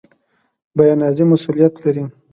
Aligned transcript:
بیان 0.77 0.99
ازادي 1.09 1.23
مسوولیت 1.31 1.73
لري 1.83 2.03